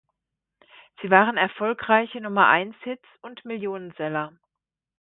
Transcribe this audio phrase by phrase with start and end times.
[0.99, 4.33] Sie waren erfolgreiche Nummer-eins-Hits und Millionenseller.